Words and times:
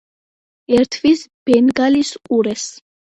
ერთვის 0.77 1.21
ბენგალის 1.49 2.09
ყურეს. 2.31 2.65